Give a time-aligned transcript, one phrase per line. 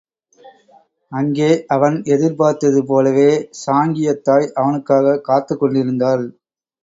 [1.11, 3.29] அங்கே அவன் எதிர்பார்த்தது போலவே
[3.61, 6.25] சாங்கியத் தாய் அவனுக்காகக் காத்துக் கொண்டிருந்தாள்.